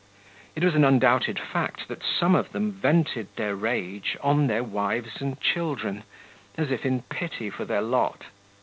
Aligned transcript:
It 0.55 0.63
was 0.63 0.73
an 0.73 0.83
undoubted 0.83 1.37
fact 1.39 1.87
that 1.87 2.01
some 2.01 2.33
of 2.33 2.53
them 2.53 2.71
vented 2.71 3.27
their 3.35 3.55
rage 3.55 4.17
on 4.21 4.47
their 4.47 4.63
wives 4.63 5.21
and 5.21 5.39
children, 5.39 6.05
as 6.57 6.71
if 6.71 6.87
in 6.87 7.03
pity 7.03 7.51
for 7.51 7.65
their 7.65 7.83
lot. 7.83 8.23